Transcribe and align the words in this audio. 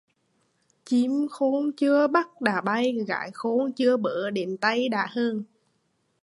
Chim 0.85 1.27
khôn 1.31 1.71
chưa 1.77 2.07
bắt 2.07 2.41
đã 2.41 2.61
bay, 2.61 2.93
gái 3.07 3.31
khôn 3.33 3.73
chưa 3.73 3.97
bớ 3.97 4.29
đến 4.31 4.57
tay 4.57 4.89
đã 4.89 5.07
hờn 5.11 5.43